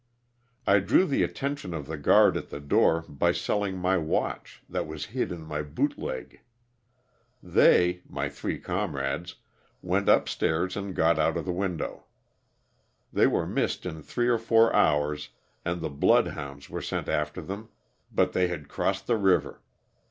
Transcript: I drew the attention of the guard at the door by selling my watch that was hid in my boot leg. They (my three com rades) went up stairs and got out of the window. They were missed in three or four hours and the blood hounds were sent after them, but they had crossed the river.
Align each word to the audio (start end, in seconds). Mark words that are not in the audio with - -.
I 0.65 0.79
drew 0.79 1.05
the 1.05 1.21
attention 1.21 1.75
of 1.75 1.85
the 1.85 1.95
guard 1.95 2.35
at 2.35 2.49
the 2.49 2.59
door 2.59 3.05
by 3.07 3.31
selling 3.33 3.77
my 3.77 3.99
watch 3.99 4.63
that 4.67 4.87
was 4.87 5.05
hid 5.13 5.31
in 5.31 5.43
my 5.43 5.61
boot 5.61 5.95
leg. 5.95 6.41
They 7.43 8.01
(my 8.09 8.27
three 8.27 8.57
com 8.57 8.95
rades) 8.95 9.35
went 9.79 10.09
up 10.09 10.27
stairs 10.27 10.75
and 10.75 10.95
got 10.95 11.19
out 11.19 11.37
of 11.37 11.45
the 11.45 11.51
window. 11.53 12.05
They 13.13 13.27
were 13.27 13.45
missed 13.45 13.85
in 13.85 14.01
three 14.01 14.27
or 14.27 14.39
four 14.39 14.75
hours 14.75 15.29
and 15.63 15.81
the 15.81 15.89
blood 15.91 16.29
hounds 16.29 16.67
were 16.67 16.81
sent 16.81 17.07
after 17.07 17.39
them, 17.39 17.69
but 18.11 18.33
they 18.33 18.47
had 18.47 18.69
crossed 18.69 19.05
the 19.05 19.17
river. 19.17 19.61